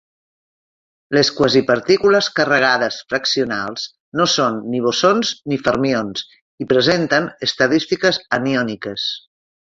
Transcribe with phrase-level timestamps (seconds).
[1.17, 3.83] Les quasipartícules carregades fraccionals
[4.21, 6.25] no són ni bosons ni fermions,
[6.65, 9.07] i presenten estadístiques aniòniques.